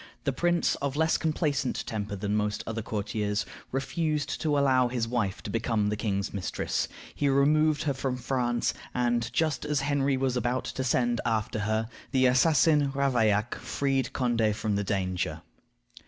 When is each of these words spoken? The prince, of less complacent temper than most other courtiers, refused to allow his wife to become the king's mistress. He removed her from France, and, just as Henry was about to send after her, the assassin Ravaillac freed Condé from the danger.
The 0.23 0.33
prince, 0.33 0.73
of 0.77 0.95
less 0.95 1.15
complacent 1.15 1.85
temper 1.85 2.15
than 2.15 2.35
most 2.35 2.63
other 2.65 2.81
courtiers, 2.81 3.45
refused 3.71 4.41
to 4.41 4.57
allow 4.57 4.87
his 4.87 5.07
wife 5.07 5.43
to 5.43 5.51
become 5.51 5.89
the 5.89 5.95
king's 5.95 6.33
mistress. 6.33 6.87
He 7.13 7.29
removed 7.29 7.83
her 7.83 7.93
from 7.93 8.17
France, 8.17 8.73
and, 8.95 9.31
just 9.31 9.63
as 9.63 9.81
Henry 9.81 10.17
was 10.17 10.35
about 10.35 10.63
to 10.65 10.83
send 10.83 11.21
after 11.23 11.59
her, 11.69 11.87
the 12.09 12.25
assassin 12.25 12.91
Ravaillac 12.93 13.53
freed 13.53 14.09
Condé 14.11 14.55
from 14.55 14.75
the 14.75 14.83
danger. 14.83 15.43